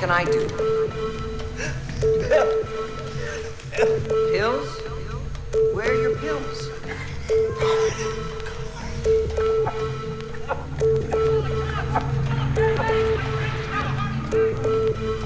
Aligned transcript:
can 0.00 0.10
I 0.10 0.24
do? 0.24 0.48
Pills? 4.32 4.80
Where 5.74 5.90
are 5.90 6.00
your 6.00 6.16
pills? 6.16 6.70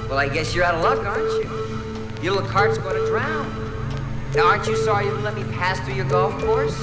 Well, 0.09 0.19
I 0.19 0.27
guess 0.27 0.53
you're 0.53 0.65
out 0.65 0.75
of 0.75 0.81
luck, 0.81 1.05
aren't 1.05 1.23
you? 1.23 1.49
Your 2.21 2.33
little 2.33 2.49
cart's 2.49 2.77
going 2.77 2.97
to 2.97 3.05
drown. 3.07 3.47
Now, 4.35 4.47
aren't 4.47 4.67
you 4.67 4.75
sorry 4.75 5.05
you 5.05 5.11
didn't 5.11 5.23
let 5.23 5.35
me 5.35 5.43
pass 5.53 5.79
through 5.85 5.93
your 5.93 6.09
golf 6.09 6.37
course? 6.43 6.77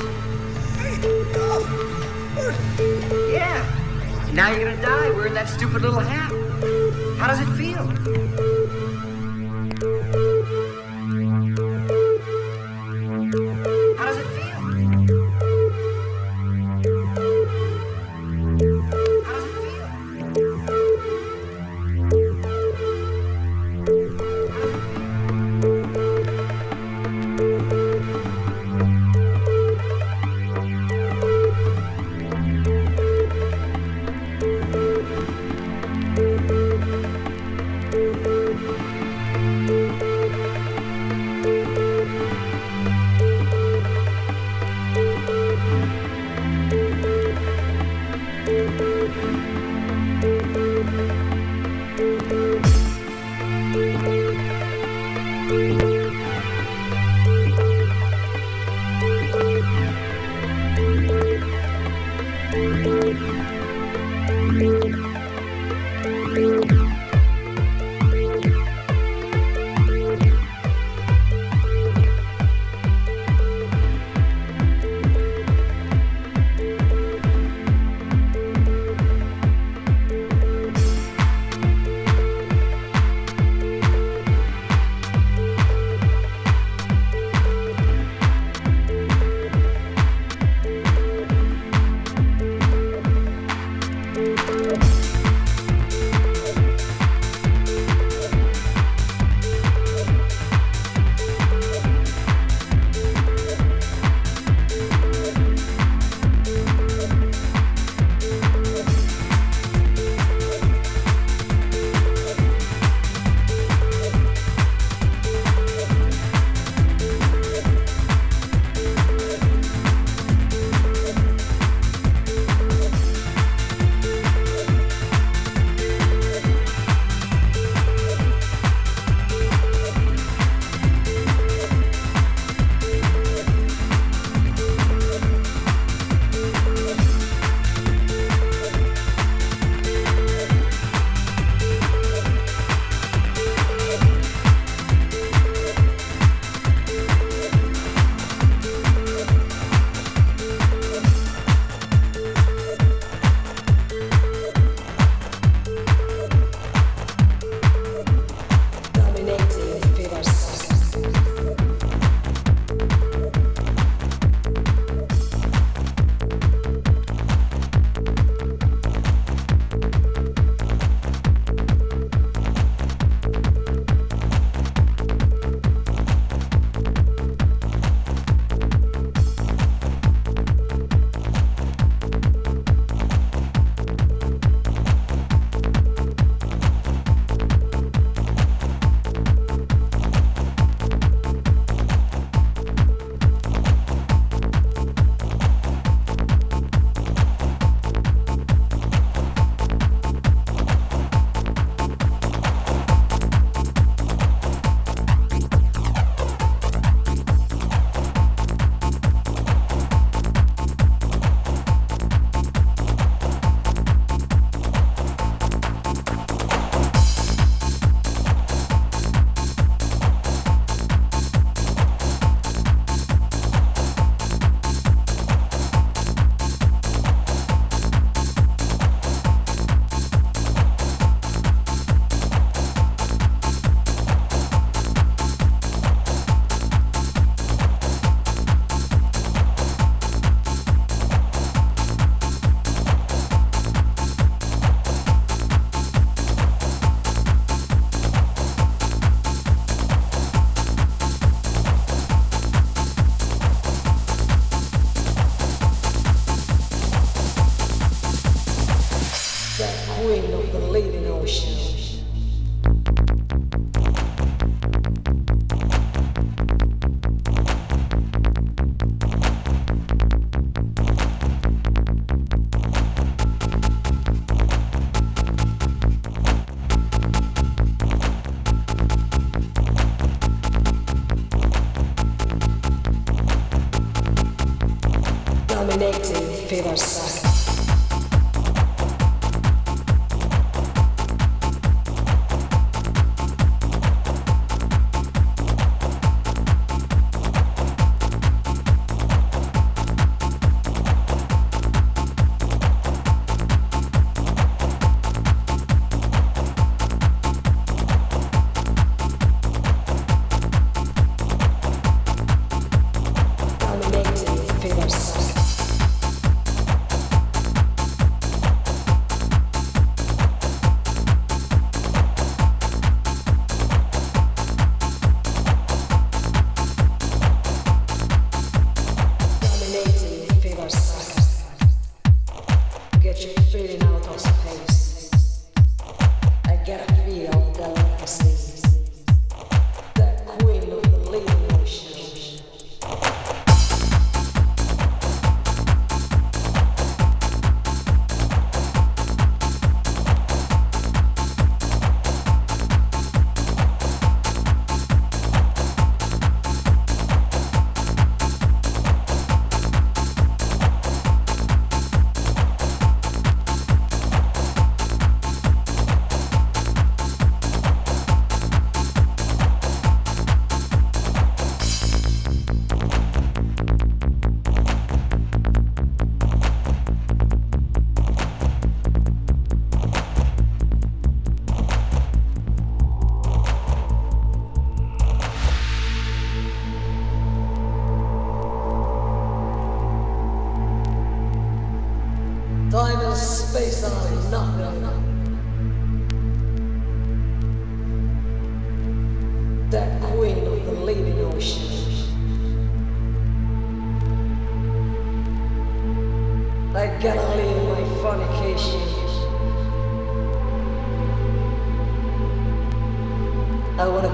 Yeah. 3.30 3.62
Now 4.32 4.50
you're 4.50 4.70
gonna 4.70 4.80
die 4.80 5.10
We're 5.10 5.26
in 5.26 5.34
that 5.34 5.50
stupid 5.50 5.82
little 5.82 6.00
hat. 6.00 6.21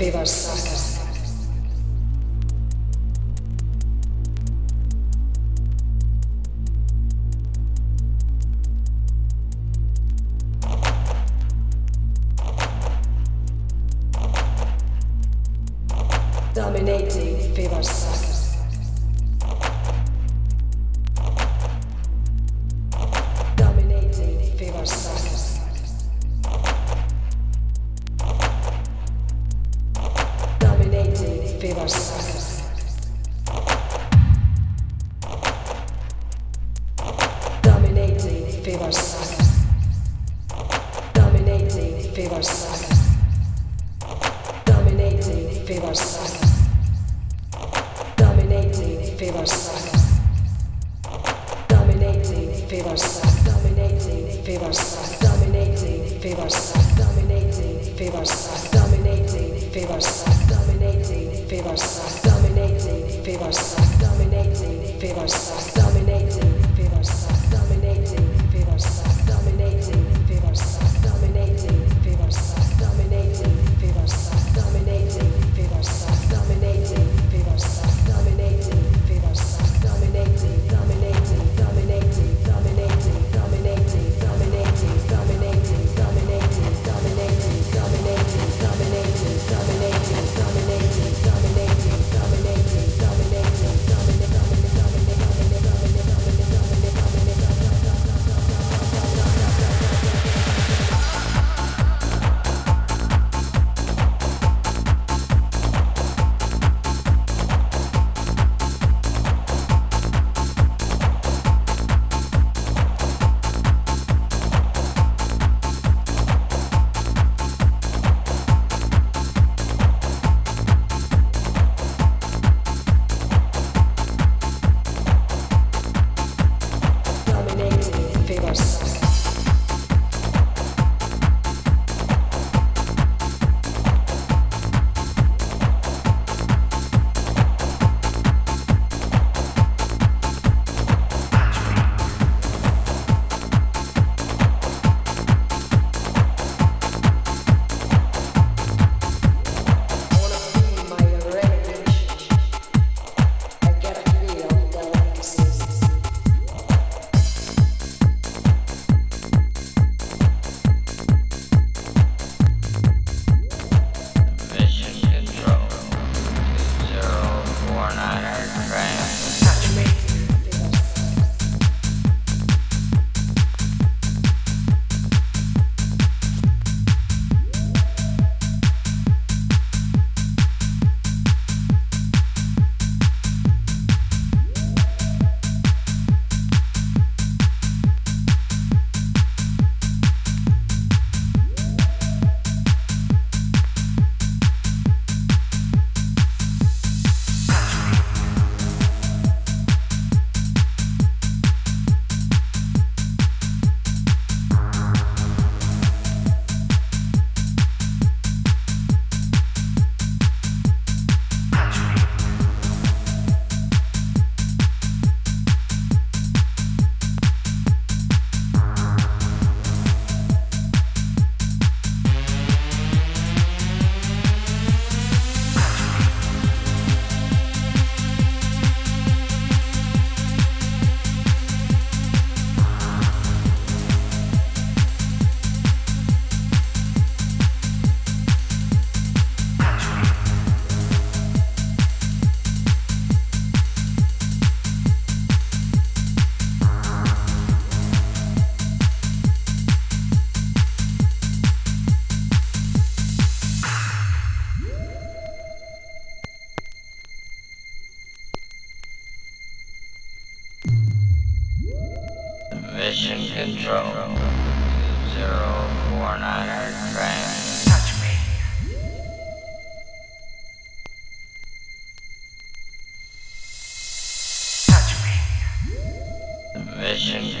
favors. 0.00 0.69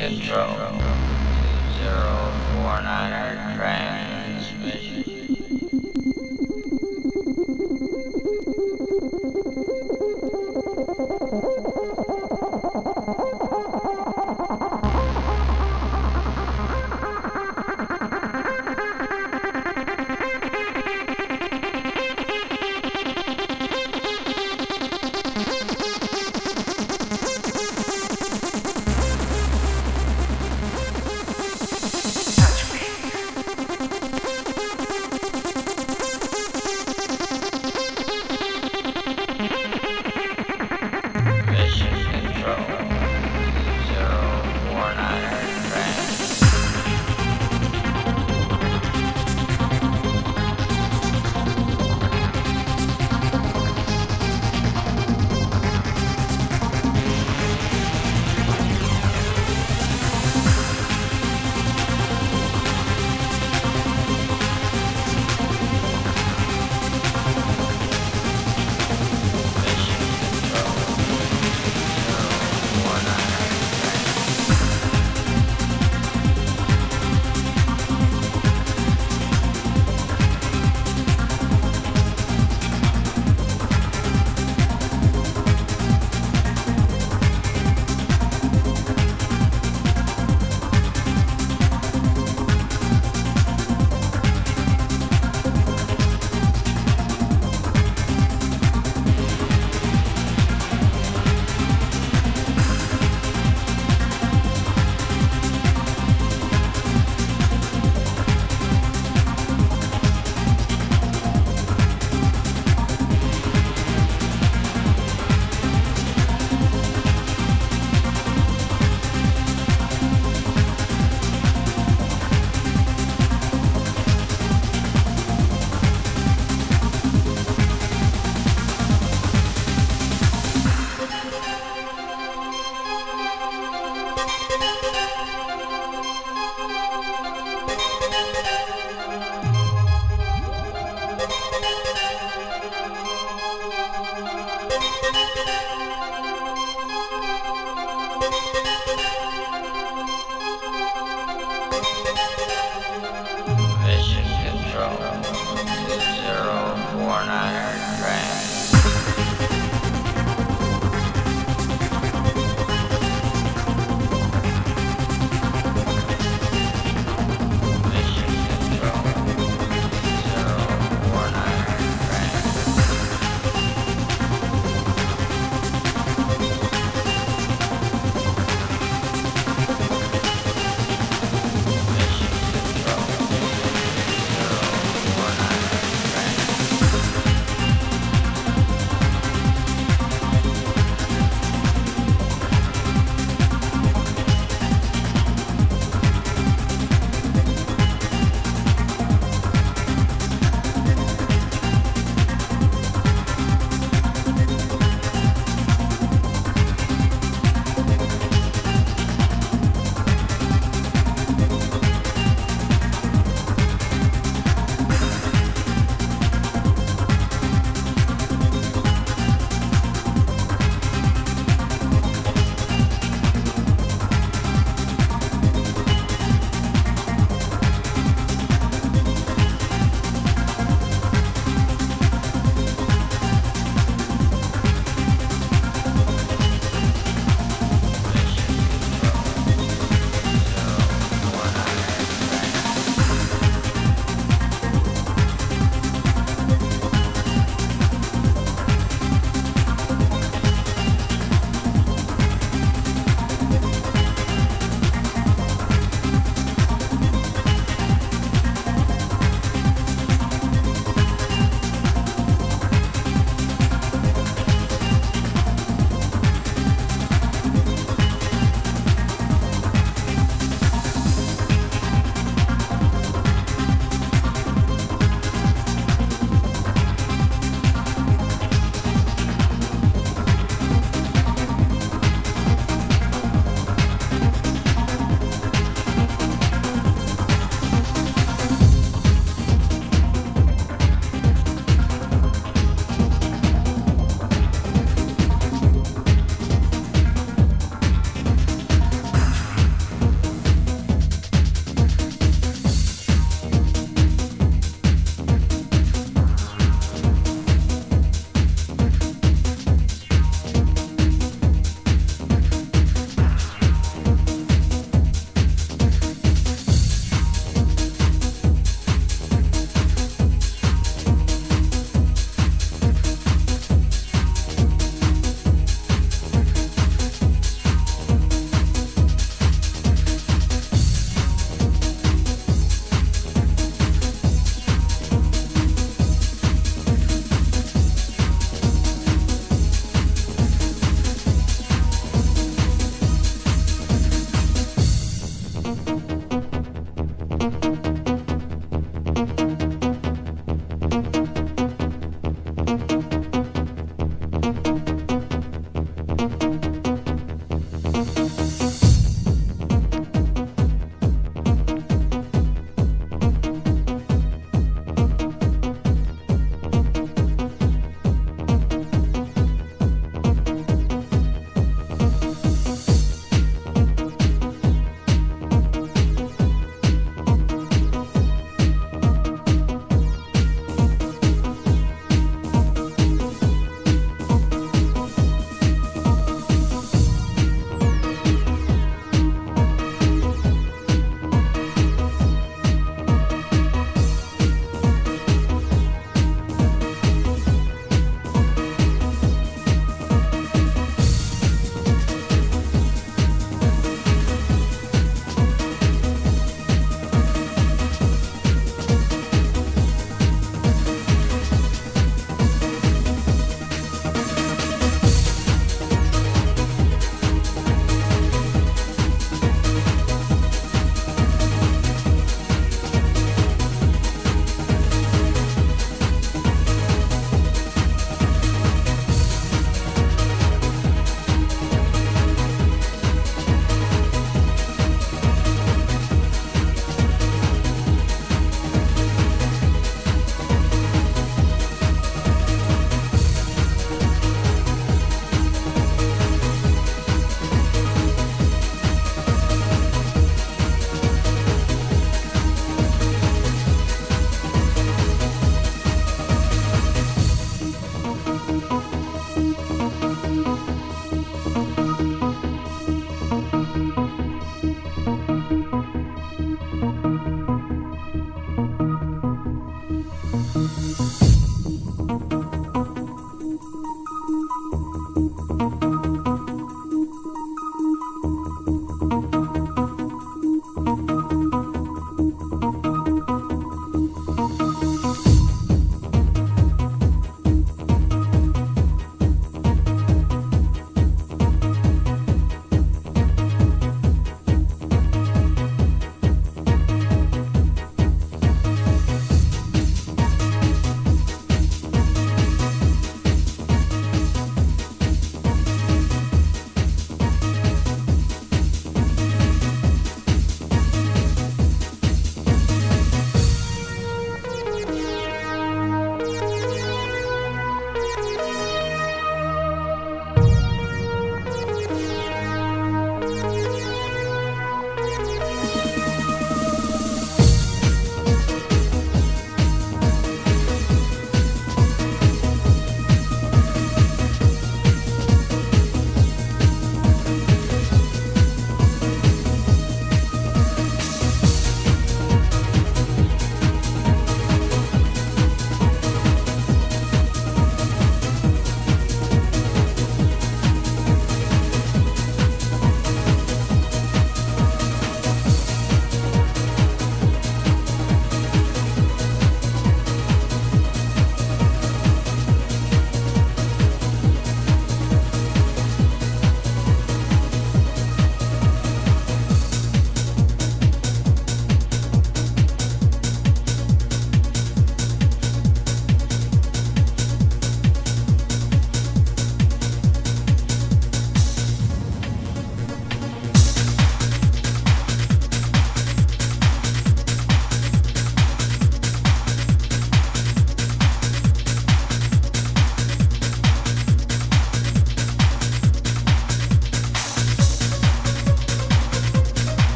Central. 0.00 0.56
2049 1.76 3.56
transmission. 3.56 3.99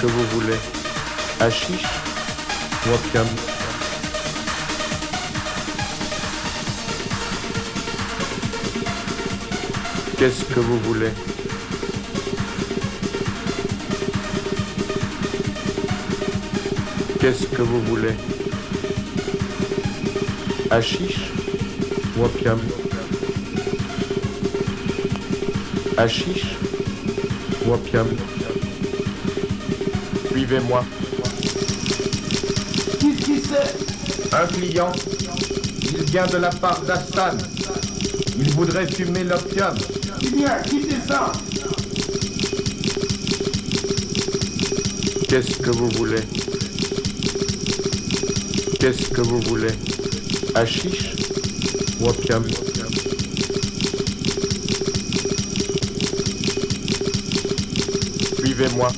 que 0.00 0.06
vous 0.06 0.24
voulez. 0.34 0.56
Hashish, 1.40 1.84
wodka. 2.86 3.24
Qu'est-ce 10.18 10.44
que 10.44 10.60
vous 10.60 10.78
voulez? 10.80 11.10
Qu'est-ce 17.20 17.46
que 17.46 17.62
vous 17.62 17.80
voulez? 17.82 18.14
Achiche, 20.70 21.32
wodka. 22.16 22.56
Achiche, 25.96 26.46
wodka 27.66 28.04
suivez-moi. 30.48 30.84
Qu'est-ce 33.00 33.24
qui 33.24 33.40
c'est? 33.40 34.34
Un 34.34 34.46
client. 34.46 34.92
Il 35.92 36.04
vient 36.04 36.26
de 36.26 36.38
la 36.38 36.48
part 36.48 36.80
d'Astan. 36.82 37.36
Il 38.38 38.50
voudrait 38.52 38.86
fumer 38.86 39.24
l'opium. 39.24 39.74
Eh 40.22 40.30
bien, 40.30 40.56
quittez 40.64 40.96
ça? 41.06 41.32
Qu'est-ce 45.28 45.58
que 45.58 45.70
vous 45.70 45.90
voulez? 45.90 46.22
Qu'est-ce 48.80 49.08
que 49.10 49.20
vous 49.20 49.40
voulez? 49.40 49.74
Hachiche 50.54 51.14
ou 52.00 52.08
opium? 52.08 52.44
Suivez-moi. 58.38 58.88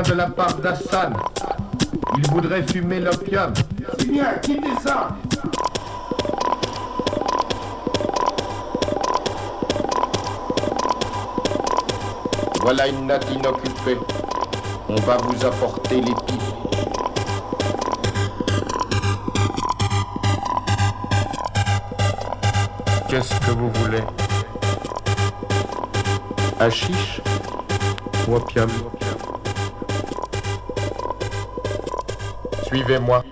de 0.00 0.14
la 0.14 0.26
part 0.26 0.54
d'Hassan. 0.54 1.12
Il 2.16 2.26
voudrait 2.30 2.62
fumer 2.62 2.98
l'opium. 2.98 3.52
Voilà 12.62 12.88
une 12.88 13.06
natte 13.06 13.26
inoccupée. 13.30 13.98
On 14.88 14.94
va 14.94 15.18
vous 15.18 15.44
apporter 15.44 15.96
les 15.96 16.14
pipes. 16.26 16.42
Qu'est-ce 23.10 23.38
que 23.40 23.50
vous 23.50 23.70
voulez? 23.74 24.02
Hachiche 26.58 27.20
ou 28.26 28.36
opium? 28.36 28.70
Suivez-moi. 32.72 33.22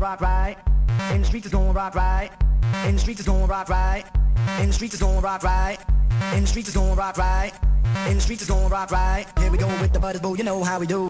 going 0.00 0.12
rock 0.12 0.20
right. 0.22 0.56
In 1.12 1.20
the 1.20 1.26
streets 1.26 1.46
is 1.46 1.52
going 1.52 1.74
rock 1.74 1.94
right. 1.94 2.30
In 2.86 2.94
the 2.94 3.00
streets 3.00 3.20
is 3.20 3.26
going 3.26 3.46
rock 3.46 3.68
right. 3.68 4.04
In 4.60 4.68
the 4.68 4.72
streets 4.72 4.94
is 4.94 5.00
going 5.00 5.20
rock 5.20 5.42
right. 5.42 5.78
In 6.34 6.40
the 6.40 6.46
streets 6.46 6.68
is 6.68 6.74
going 6.74 6.96
rock 6.96 7.18
right. 7.18 7.52
In 8.08 8.14
the 8.14 8.20
streets 8.20 8.42
is 8.42 8.48
going 8.48 8.68
rock 8.70 8.90
right. 8.90 9.26
Here 9.38 9.50
we 9.50 9.58
go 9.58 9.66
with 9.80 9.92
the 9.92 10.00
butters, 10.00 10.22
boo. 10.22 10.36
You 10.36 10.44
know 10.44 10.64
how 10.64 10.80
we 10.80 10.86
do. 10.86 11.09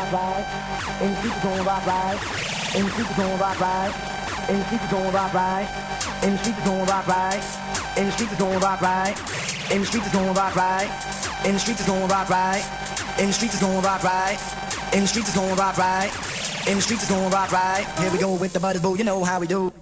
In 0.00 1.12
the 1.12 1.20
streets 1.20 1.34
she's 1.34 1.42
going 1.42 1.64
rock 1.64 1.86
right, 1.86 2.18
In 2.74 2.80
and 2.80 2.90
she's 2.96 3.16
gonna 3.16 3.36
rock 3.36 3.60
right, 3.60 3.92
In 4.48 4.56
and 4.56 4.70
she's 4.70 4.84
gonna 4.94 5.12
rock 5.12 5.34
right, 5.34 5.68
In 6.22 6.36
and 7.96 8.12
she's 8.14 8.38
gonna 8.38 8.58
rock 8.60 8.80
right, 8.80 9.14
and 9.70 9.86
she's 9.86 10.12
gonna 10.12 10.32
rock 10.32 10.56
right, 10.56 10.88
and 11.44 11.60
she's 11.60 11.86
gonna 11.86 12.06
rock 12.06 12.30
right, 12.30 12.62
and 13.18 13.34
she's 13.34 13.60
gonna 13.60 13.82
rock 13.82 14.04
right, 14.04 14.38
and 14.92 15.08
she's 15.08 15.30
gonna 15.34 15.54
rock 15.54 15.78
right, 15.78 16.10
In 16.66 16.76
the 16.76 16.82
streets 16.82 17.02
it's 17.02 17.10
rock 17.10 17.10
going 17.10 17.30
rock 17.30 17.52
right. 17.52 17.86
Here 17.98 18.12
we 18.12 18.18
go 18.18 18.34
with 18.34 18.52
the 18.52 18.60
butter 18.60 18.80
boo, 18.80 18.96
you 18.96 19.04
know 19.04 19.24
how 19.24 19.40
we 19.40 19.46
do. 19.46 19.72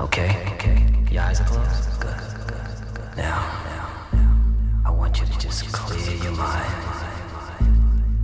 Okay, 0.00 0.30
okay. 0.54 0.86
Your 1.10 1.22
eyes 1.24 1.40
are 1.40 1.44
closed? 1.44 2.00
Good. 2.00 2.14
Now, 3.16 3.42
I 4.86 4.90
want 4.90 5.18
you 5.20 5.26
to 5.26 5.38
just 5.38 5.72
clear 5.72 6.16
your 6.22 6.32
mind. 6.32 6.72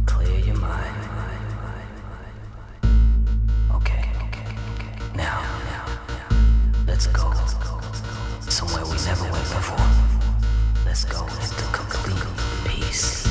Clear 0.07 0.39
your 0.39 0.57
mind. 0.57 0.95
Okay, 3.75 4.09
now, 5.17 5.43
let's 6.87 7.09
go 7.09 7.33
somewhere 8.49 8.85
we 8.85 8.97
never 9.05 9.25
went 9.25 9.45
before. 9.45 9.89
Let's 10.87 11.05
go 11.05 11.25
into 11.27 11.65
complete 11.73 12.23
peace. 12.65 13.24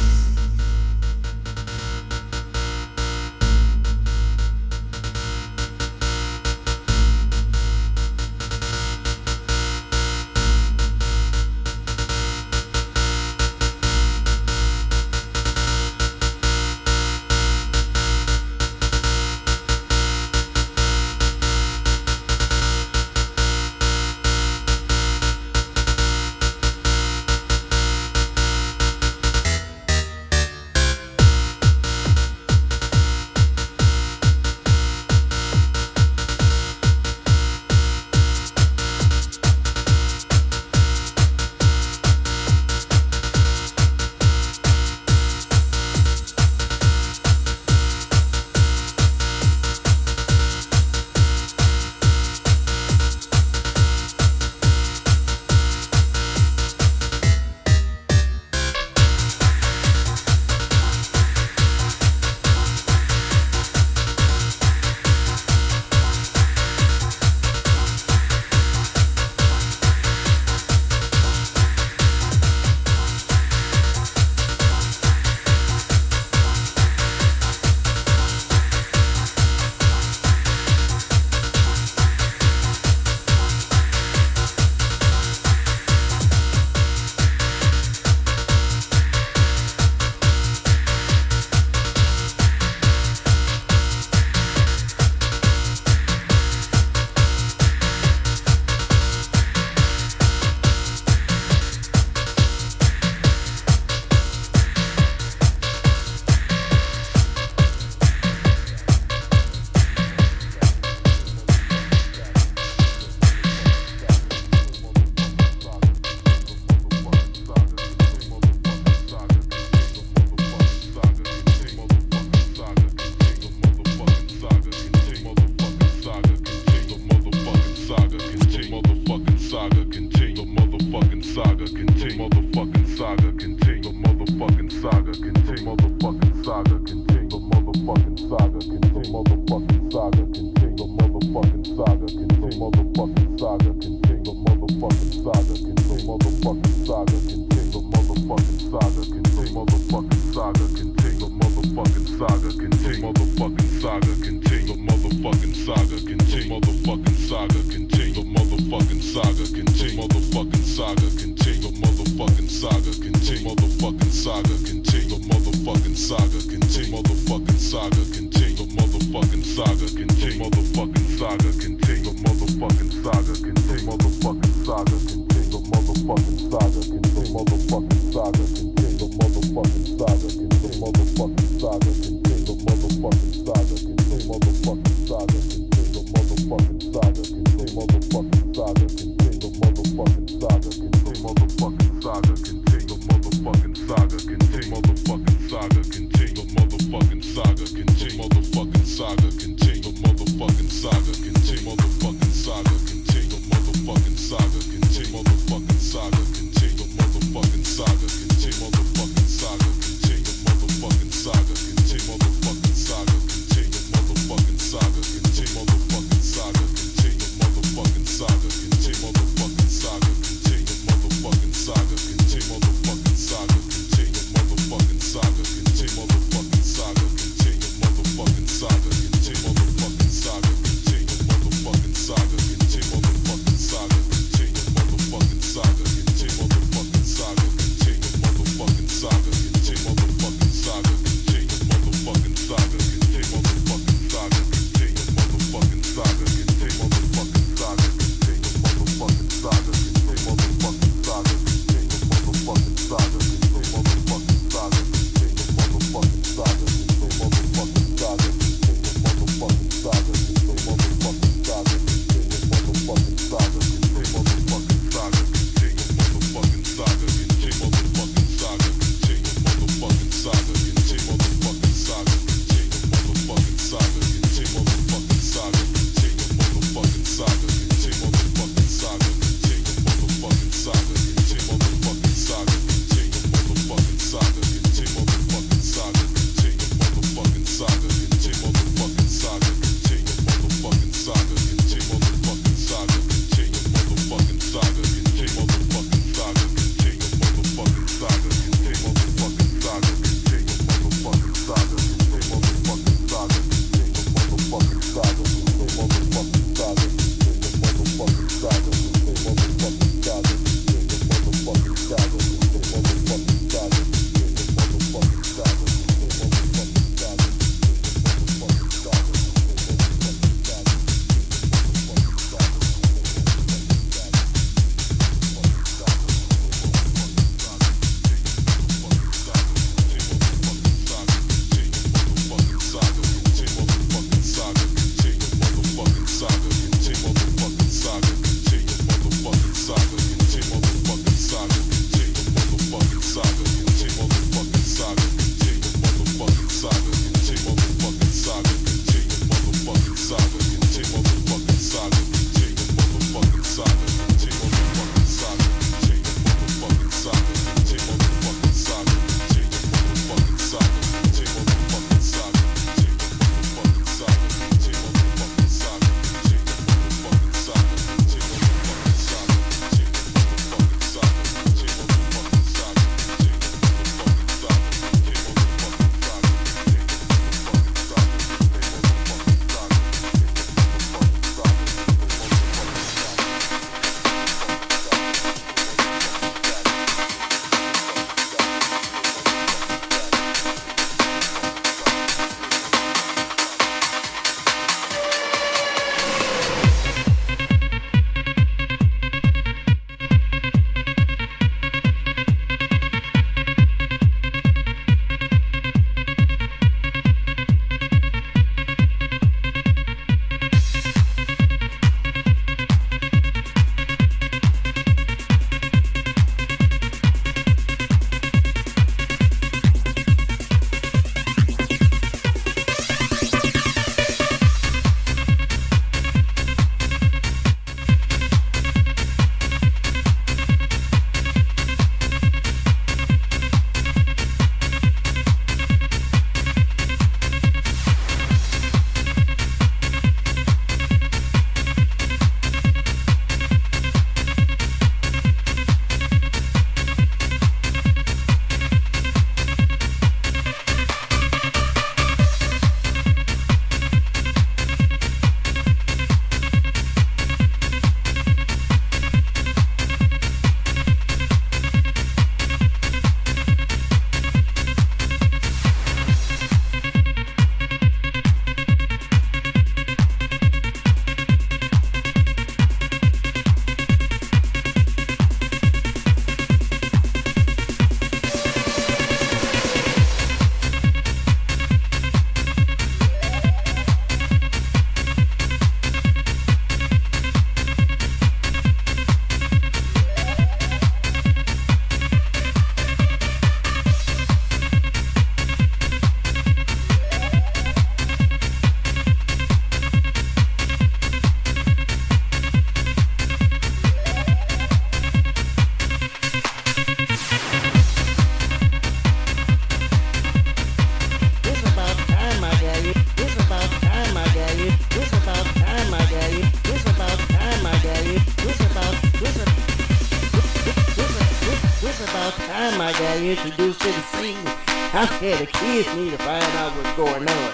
Introduced 523.21 523.81
to 523.81 523.87
the 523.87 524.01
scene. 524.17 524.47
I 524.93 525.05
said 525.19 525.39
the 525.39 525.45
kids 525.45 525.87
need 525.95 526.11
to 526.11 526.17
find 526.17 526.43
out 526.57 526.71
what's 526.75 526.95
going 526.97 527.27
on. 527.27 527.51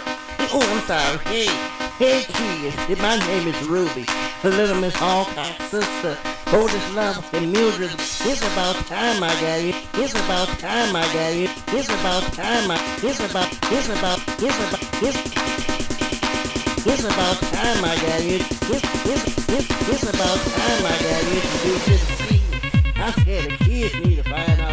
Oh, 0.52 0.62
I'm 0.64 0.82
sorry. 0.88 1.18
Hey, 1.26 1.48
hey 1.98 2.24
kids, 2.24 3.02
my 3.02 3.18
name 3.20 3.48
is 3.48 3.68
Ruby. 3.68 4.06
The 4.42 4.50
little 4.50 4.80
Miss 4.80 4.96
Alcott's 5.02 5.64
sister. 5.66 6.18
Oh, 6.48 6.62
Oldest 6.62 6.96
love 6.96 7.34
and 7.34 7.52
Mildred. 7.52 7.92
It's 7.94 8.42
about 8.42 8.76
time 8.88 9.22
I 9.22 9.30
got 9.42 9.62
you. 9.62 9.74
It's 10.02 10.14
about 10.14 10.48
time 10.60 10.96
I 10.96 11.04
got 11.14 11.36
you. 11.36 11.50
It's 11.68 11.90
about 11.90 12.24
time 12.34 12.72
I. 12.72 12.80
It's 13.04 13.20
about. 13.20 13.52
It's 13.72 13.90
about. 13.90 14.20
It's 14.42 14.58
about. 14.68 15.04
It's. 15.04 15.50
It's 16.86 17.04
about 17.04 17.38
time 17.54 17.86
I 17.86 17.96
got 17.96 18.24
you. 18.24 18.36
It's, 18.36 18.72
it's, 18.72 19.50
it's, 19.50 19.90
it's 19.90 20.04
about 20.04 20.40
time 20.40 20.86
I 20.86 20.96
got 21.04 21.20
scene. 22.28 22.42
I 22.96 23.12
said 23.12 23.52
the 23.52 23.58
kids 23.66 23.96
need 24.06 24.16
to 24.16 24.24
find 24.24 24.62
out. 24.62 24.69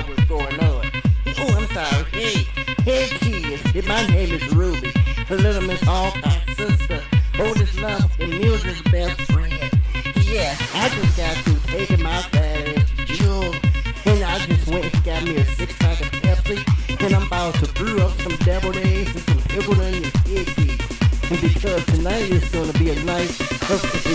Oh, 1.78 2.06
Hey, 2.10 2.44
hey 2.84 3.06
kids, 3.18 3.86
my 3.86 4.06
name 4.06 4.32
is 4.32 4.54
Ruby. 4.54 4.90
Little 5.28 5.60
Miss 5.60 5.82
Alcott's 5.82 6.56
sister. 6.56 7.02
Oldest 7.38 7.78
love 7.82 8.18
and 8.18 8.30
Mildred's 8.30 8.80
best 8.90 9.20
friend. 9.30 9.52
Yeah, 10.22 10.56
I 10.72 10.88
just 10.88 11.16
got 11.18 11.36
through 11.44 11.60
taking 11.66 12.02
my 12.02 12.22
fat 12.22 12.78
ass 12.78 12.90
Jewel. 13.04 13.54
And 14.06 14.24
I 14.24 14.38
just 14.46 14.66
went 14.68 14.86
and 14.86 15.04
got 15.04 15.22
me 15.24 15.36
a 15.36 15.44
six 15.44 15.76
pack 15.76 16.00
of 16.00 16.06
Pepsi. 16.22 17.04
And 17.04 17.14
I'm 17.14 17.26
about 17.26 17.54
to 17.56 17.70
brew 17.74 18.00
up 18.00 18.18
some 18.22 18.36
deviled 18.36 18.78
eggs 18.78 19.14
and 19.14 19.24
some 19.24 19.42
pickled 19.42 19.78
onion 19.78 20.10
piggy. 20.24 20.78
And 21.28 21.40
because 21.42 21.84
tonight 21.84 22.30
is 22.30 22.48
gonna 22.52 22.72
be 22.72 22.88
a 22.88 23.04
night 23.04 23.38
of 23.68 24.06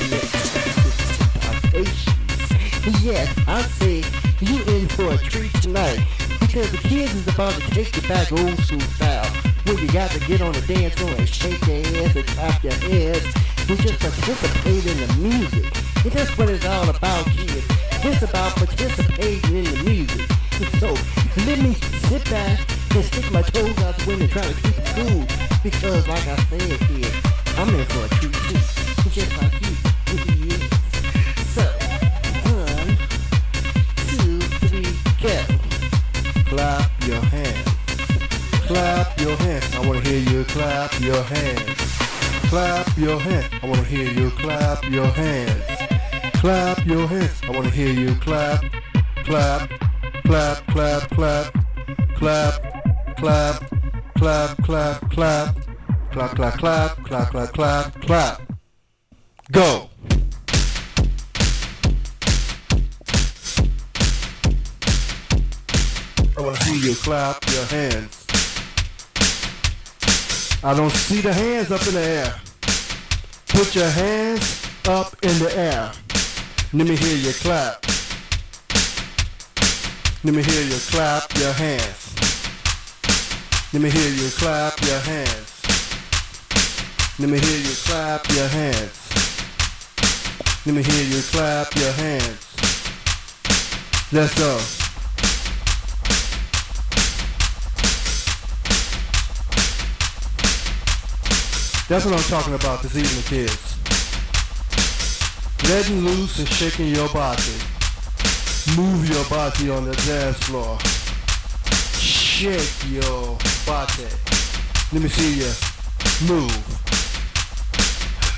Yes, 3.03 3.40
is 7.21 7.33
about 7.33 7.53
to 7.53 7.71
take 7.71 7.95
you 7.95 8.07
back 8.07 8.31
oh, 8.31 8.37
old 8.37 8.57
school 8.59 8.79
style. 8.79 9.25
When 9.65 9.77
you 9.77 9.87
got 9.91 10.09
to 10.11 10.19
get 10.21 10.41
on 10.41 10.53
the 10.53 10.61
dance 10.61 10.93
floor 10.95 11.11
and 11.17 11.27
shake 11.27 11.61
your 11.67 11.77
ass 11.77 12.15
and 12.15 12.27
clap 12.27 12.63
your 12.63 12.73
heads. 12.73 13.25
And 13.69 13.79
just 13.79 13.99
participate 13.99 14.85
in 14.85 14.97
the 14.97 15.13
music. 15.17 15.65
And 16.03 16.11
that's 16.11 16.35
what 16.37 16.49
it's 16.49 16.65
all 16.65 16.89
about, 16.89 17.25
kids. 17.27 17.65
It's 18.03 18.21
about 18.23 18.55
participating 18.55 19.55
in 19.55 19.63
the 19.65 19.83
music. 19.83 20.27
So 20.79 20.93
let 21.45 21.59
me 21.59 21.73
sit 22.09 22.23
back 22.29 22.59
and 22.95 23.05
stick 23.05 23.31
my 23.31 23.41
toes 23.41 23.77
out 23.83 23.97
the 23.97 24.05
window 24.07 24.27
trying 24.27 24.53
to 24.53 24.61
keep 24.61 24.77
it 24.77 24.87
cool. 24.95 25.25
Because 25.63 26.07
like 26.07 26.27
I 26.27 26.35
said, 26.49 26.79
kid, 26.87 27.13
I'm 27.57 27.69
in 27.69 27.85
for 27.85 28.05
a 28.05 28.09
treat 28.17 28.33
too. 28.33 29.09
Just 29.09 29.37
like 29.37 29.61
you. 29.61 29.90
Clap 40.51 40.99
your 40.99 41.23
hands. 41.23 41.79
Clap 42.49 42.97
your 42.97 43.19
hands. 43.19 43.53
I 43.63 43.67
wanna 43.67 43.83
hear 43.83 44.11
you 44.11 44.29
clap 44.31 44.83
your 44.89 45.07
hands. 45.07 45.63
Clap 46.41 46.85
your 46.85 47.07
hands. 47.07 47.41
I 47.43 47.51
wanna 47.51 47.69
hear 47.69 47.93
you 47.93 48.15
clap, 48.15 48.61
clap, 49.23 49.69
clap, 50.25 50.67
clap, 50.67 51.09
clap, 51.13 51.53
clap, 52.15 52.53
clap, 53.15 53.55
clap, 54.15 54.57
clap, 54.63 55.01
clap, 55.09 55.09
clap, 55.09 56.35
clap, 56.35 56.57
clap, 56.57 57.03
clap, 57.05 57.31
clap, 57.31 57.53
clap, 57.53 58.01
clap. 58.01 58.41
Go. 59.51 59.89
I 66.37 66.41
wanna 66.41 66.57
see 66.57 66.79
you 66.89 66.95
clap 66.95 67.45
your 67.51 67.65
hands. 67.65 68.20
I 70.63 70.75
don't 70.75 70.91
see 70.91 71.21
the 71.21 71.33
hands 71.33 71.71
up 71.71 71.81
in 71.87 71.95
the 71.95 72.01
air. 72.01 72.35
Put 73.47 73.73
your 73.73 73.89
hands 73.89 74.63
up 74.87 75.15
in 75.23 75.39
the 75.39 75.51
air. 75.57 75.91
Let 76.71 76.87
me 76.87 76.95
hear 76.95 77.17
you 77.17 77.33
clap. 77.33 77.83
Let 80.23 80.35
me 80.35 80.43
hear 80.43 80.61
you 80.61 80.77
clap 80.91 81.35
your 81.39 81.51
hands. 81.51 82.13
Let 83.73 83.81
me 83.81 83.89
hear 83.89 84.09
you 84.11 84.29
clap 84.29 84.79
your 84.81 84.99
hands. 84.99 85.61
Let 87.17 87.29
me 87.29 87.39
hear 87.39 87.57
you 87.57 87.75
clap 87.83 88.29
your 88.29 88.47
hands. 88.47 89.01
Let 90.67 90.75
me 90.75 90.83
hear 90.83 91.03
you 91.05 91.23
clap 91.23 91.75
your 91.75 91.91
hands. 91.93 92.47
Let's 94.11 94.37
go. 94.37 94.80
That's 101.87 102.05
what 102.05 102.13
I'm 102.13 102.23
talking 102.29 102.53
about 102.53 102.81
this 102.81 102.95
evening, 102.95 103.23
kids. 103.23 103.77
Letting 105.69 106.05
loose 106.05 106.39
and 106.39 106.47
shaking 106.47 106.87
your 106.87 107.09
body. 107.09 107.41
Move 108.77 109.09
your 109.09 109.25
body 109.25 109.69
on 109.69 109.85
the 109.85 109.95
dance 110.07 110.37
floor. 110.43 110.77
Shake 111.99 112.71
your 112.89 113.37
body. 113.65 114.07
Let 114.93 115.01
me 115.03 115.09
see 115.09 115.39
you 115.39 115.51
move. 116.27 116.55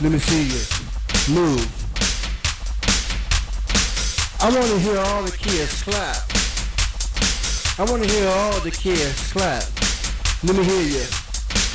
Let 0.02 0.12
me 0.12 0.20
see 0.20 0.44
you 0.44 1.34
move. 1.34 1.66
I 4.42 4.50
want 4.50 4.68
to 4.68 4.80
hear 4.80 5.00
all 5.00 5.24
the 5.24 5.32
kids 5.32 5.84
clap. 5.84 6.18
I 7.80 7.90
want 7.90 8.04
to 8.04 8.10
hear 8.10 8.28
all 8.28 8.60
the 8.60 8.72
kids 8.72 9.32
clap. 9.32 9.64
Let 10.44 10.56
me 10.58 10.64
hear 10.64 10.82
you 10.82 11.06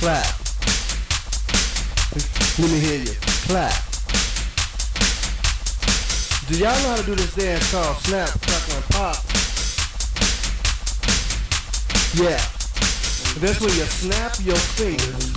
clap. 0.00 0.47
Let 2.60 2.72
me 2.72 2.80
hear 2.80 2.98
you 2.98 3.14
clap. 3.46 3.84
Do 6.48 6.58
y'all 6.58 6.74
know 6.82 6.88
how 6.90 6.96
to 6.96 7.06
do 7.06 7.14
this 7.14 7.32
dance 7.36 7.70
called 7.70 7.96
snap, 7.98 8.30
crackle, 8.30 8.74
and 8.74 8.84
pop? 8.90 9.16
Yeah. 12.18 12.42
That's 13.38 13.60
when 13.60 13.70
you 13.70 13.86
snap 13.86 14.34
your 14.42 14.56
fingers 14.74 15.30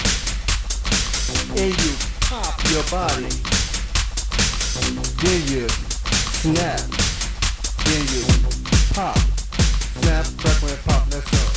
and 1.61 1.69
you 1.77 1.93
pop 2.21 2.57
your 2.71 2.83
body. 2.89 3.29
Then 5.21 5.41
you 5.45 5.69
snap. 6.41 6.81
Then 7.85 8.01
you 8.09 8.25
pop. 8.95 9.17
Snap, 10.01 10.25
crackle, 10.39 10.69
and 10.69 10.83
pop. 10.85 11.05
Let's 11.11 11.29
go. 11.29 11.50